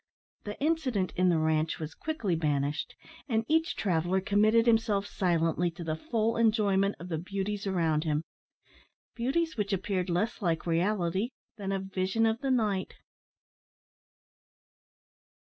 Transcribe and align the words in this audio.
The 0.45 0.59
incident 0.59 1.13
in 1.15 1.29
the 1.29 1.37
ranche 1.37 1.77
was 1.79 1.93
quickly 1.93 2.35
banished, 2.35 2.95
and 3.29 3.45
each 3.47 3.75
traveller 3.75 4.19
committed 4.19 4.65
himself 4.65 5.05
silently 5.05 5.69
to 5.69 5.83
the 5.83 5.95
full 5.95 6.37
enjoyment 6.37 6.95
of 6.99 7.07
the 7.07 7.19
beauties 7.19 7.67
around 7.67 8.03
him 8.03 8.23
beauties 9.13 9.57
which 9.57 9.71
appeared 9.73 10.09
less 10.09 10.41
like 10.41 10.65
reality 10.65 11.29
than 11.57 11.71
a 11.71 11.77
vision 11.77 12.25
of 12.25 12.41
the 12.41 12.49
night. 12.49 12.95